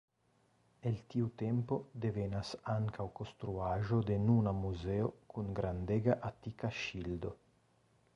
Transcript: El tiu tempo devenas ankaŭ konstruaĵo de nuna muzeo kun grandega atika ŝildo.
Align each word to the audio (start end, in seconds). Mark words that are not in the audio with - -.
El 0.91 0.95
tiu 1.13 1.25
tempo 1.41 1.75
devenas 2.05 2.53
ankaŭ 2.75 3.05
konstruaĵo 3.19 3.99
de 4.07 4.17
nuna 4.23 4.55
muzeo 4.63 5.11
kun 5.35 5.53
grandega 5.61 6.17
atika 6.31 6.73
ŝildo. 6.79 7.35